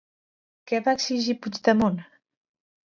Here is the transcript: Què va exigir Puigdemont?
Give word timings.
Què 0.71 0.79
va 0.89 0.95
exigir 0.99 1.37
Puigdemont? 1.45 2.05